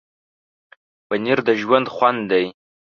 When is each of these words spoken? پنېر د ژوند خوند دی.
پنېر 1.07 1.39
د 1.47 1.49
ژوند 1.61 1.87
خوند 1.95 2.21
دی. 2.31 2.45